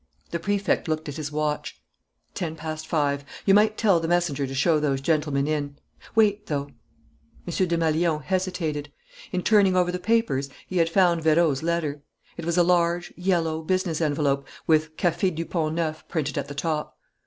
The 0.31 0.39
Prefect 0.39 0.87
looked 0.87 1.07
at 1.09 1.17
his 1.17 1.31
watch. 1.31 1.79
"Ten 2.33 2.55
past 2.55 2.87
five. 2.87 3.23
You 3.45 3.53
might 3.53 3.77
tell 3.77 3.99
the 3.99 4.07
messenger 4.07 4.47
to 4.47 4.55
show 4.55 4.79
those 4.79 4.99
gentlemen 4.99 5.45
in.... 5.47 5.75
Wait, 6.15 6.47
though" 6.47 6.71
M. 7.47 7.67
Desmalions 7.67 8.23
hesitated. 8.23 8.91
In 9.31 9.43
turning 9.43 9.75
over 9.75 9.91
the 9.91 9.99
papers 9.99 10.49
he 10.65 10.77
had 10.77 10.89
found 10.89 11.21
Vérot's 11.21 11.61
letter. 11.61 12.01
It 12.35 12.45
was 12.45 12.57
a 12.57 12.63
large, 12.63 13.13
yellow, 13.15 13.61
business 13.61 14.01
envelope, 14.01 14.47
with 14.65 14.97
"Café 14.97 15.35
du 15.35 15.45
Pont 15.45 15.75
Neuf" 15.75 16.03
printed 16.07 16.35
at 16.35 16.47
the 16.47 16.55
top. 16.55 16.97